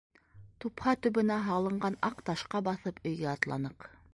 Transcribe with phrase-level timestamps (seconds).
[0.63, 3.91] Тупһа төбөнә һалынған аҡ ташҡа баҫып өйгә атланыҡ.